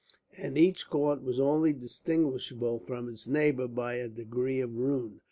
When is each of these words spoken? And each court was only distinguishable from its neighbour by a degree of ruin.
And 0.35 0.57
each 0.57 0.89
court 0.89 1.21
was 1.23 1.39
only 1.39 1.73
distinguishable 1.73 2.79
from 2.79 3.07
its 3.07 3.27
neighbour 3.27 3.67
by 3.67 3.97
a 3.97 4.07
degree 4.09 4.59
of 4.59 4.75
ruin. 4.75 5.19